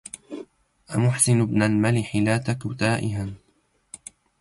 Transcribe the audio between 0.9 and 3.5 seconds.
أمحسن بن الملح لا تك تائها